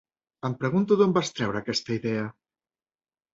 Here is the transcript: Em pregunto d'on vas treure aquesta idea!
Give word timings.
Em 0.47 0.53
pregunto 0.61 0.97
d'on 1.01 1.13
vas 1.17 1.29
treure 1.41 1.61
aquesta 1.61 1.95
idea! 1.99 2.25